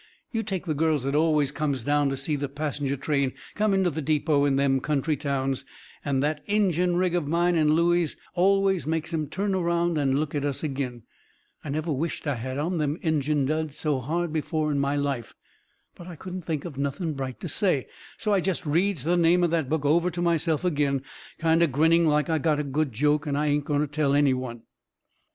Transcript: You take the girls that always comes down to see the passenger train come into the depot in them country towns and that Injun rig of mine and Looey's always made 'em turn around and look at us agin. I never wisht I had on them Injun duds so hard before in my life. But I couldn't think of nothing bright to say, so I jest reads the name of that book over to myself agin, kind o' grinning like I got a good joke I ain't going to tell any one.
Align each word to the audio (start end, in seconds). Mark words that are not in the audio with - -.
You 0.31 0.41
take 0.41 0.65
the 0.65 0.73
girls 0.73 1.03
that 1.03 1.13
always 1.13 1.51
comes 1.51 1.83
down 1.83 2.09
to 2.09 2.17
see 2.17 2.35
the 2.35 2.49
passenger 2.49 2.97
train 2.97 3.33
come 3.53 3.71
into 3.71 3.91
the 3.91 4.01
depot 4.01 4.45
in 4.45 4.55
them 4.55 4.79
country 4.79 5.15
towns 5.15 5.63
and 6.03 6.23
that 6.23 6.41
Injun 6.47 6.95
rig 6.95 7.13
of 7.13 7.27
mine 7.27 7.53
and 7.55 7.69
Looey's 7.69 8.17
always 8.33 8.87
made 8.87 9.13
'em 9.13 9.27
turn 9.27 9.53
around 9.53 9.99
and 9.99 10.17
look 10.17 10.33
at 10.33 10.43
us 10.43 10.63
agin. 10.63 11.03
I 11.63 11.69
never 11.69 11.91
wisht 11.91 12.25
I 12.25 12.33
had 12.33 12.57
on 12.57 12.79
them 12.79 12.97
Injun 13.03 13.45
duds 13.45 13.77
so 13.77 13.99
hard 13.99 14.33
before 14.33 14.71
in 14.71 14.79
my 14.79 14.95
life. 14.95 15.35
But 15.93 16.07
I 16.07 16.15
couldn't 16.15 16.45
think 16.47 16.65
of 16.65 16.79
nothing 16.79 17.13
bright 17.13 17.39
to 17.41 17.47
say, 17.47 17.85
so 18.17 18.33
I 18.33 18.41
jest 18.41 18.65
reads 18.65 19.03
the 19.03 19.15
name 19.17 19.43
of 19.43 19.51
that 19.51 19.69
book 19.69 19.85
over 19.85 20.09
to 20.09 20.21
myself 20.23 20.65
agin, 20.65 21.03
kind 21.37 21.61
o' 21.61 21.67
grinning 21.67 22.07
like 22.07 22.27
I 22.27 22.39
got 22.39 22.59
a 22.59 22.63
good 22.63 22.91
joke 22.91 23.27
I 23.27 23.45
ain't 23.45 23.65
going 23.65 23.81
to 23.81 23.85
tell 23.87 24.15
any 24.15 24.33
one. 24.33 24.63